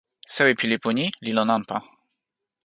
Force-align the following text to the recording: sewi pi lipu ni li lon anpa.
sewi 0.33 0.53
pi 0.59 0.65
lipu 0.71 0.89
ni 0.97 1.05
li 1.23 1.31
lon 1.37 1.51
anpa. 1.55 1.77